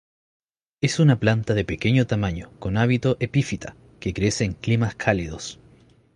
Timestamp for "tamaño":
2.07-2.49